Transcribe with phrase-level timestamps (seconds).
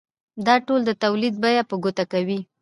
[0.45, 2.39] دا ټول د تولید بیه په ګوته کوي